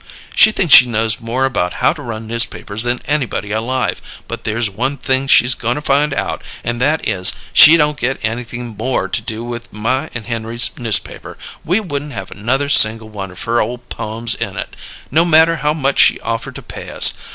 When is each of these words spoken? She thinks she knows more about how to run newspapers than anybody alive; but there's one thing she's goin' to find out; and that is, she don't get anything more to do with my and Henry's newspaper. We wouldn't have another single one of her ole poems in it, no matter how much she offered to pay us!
She 0.35 0.49
thinks 0.49 0.73
she 0.73 0.87
knows 0.87 1.19
more 1.21 1.45
about 1.45 1.73
how 1.73 1.93
to 1.93 2.01
run 2.01 2.25
newspapers 2.25 2.81
than 2.81 3.03
anybody 3.05 3.51
alive; 3.51 4.01
but 4.27 4.45
there's 4.45 4.67
one 4.67 4.97
thing 4.97 5.27
she's 5.27 5.53
goin' 5.53 5.75
to 5.75 5.81
find 5.83 6.11
out; 6.11 6.43
and 6.63 6.81
that 6.81 7.07
is, 7.07 7.33
she 7.53 7.77
don't 7.77 7.99
get 7.99 8.17
anything 8.23 8.75
more 8.75 9.07
to 9.07 9.21
do 9.21 9.43
with 9.43 9.71
my 9.71 10.09
and 10.15 10.25
Henry's 10.25 10.71
newspaper. 10.75 11.37
We 11.63 11.79
wouldn't 11.79 12.13
have 12.13 12.31
another 12.31 12.67
single 12.67 13.09
one 13.09 13.29
of 13.29 13.43
her 13.43 13.61
ole 13.61 13.77
poems 13.77 14.33
in 14.33 14.57
it, 14.57 14.75
no 15.11 15.23
matter 15.23 15.57
how 15.57 15.75
much 15.75 15.99
she 15.99 16.19
offered 16.21 16.55
to 16.55 16.63
pay 16.63 16.89
us! 16.89 17.13